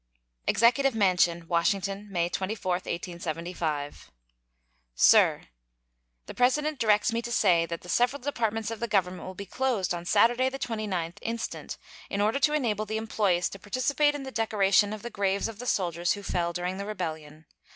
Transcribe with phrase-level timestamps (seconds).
[0.47, 4.09] EXECUTIVE MANSION, Washington, May 24, 1875.
[4.95, 5.43] SIR:
[6.25, 9.45] The President directs me to say that the several Departments of the Government will be
[9.45, 11.77] closed on Saturday, the 29th instant,
[12.09, 15.59] in order to enable the employees to participate in the decoration of the graves of
[15.59, 17.45] the soldiers who fell during the rebellion.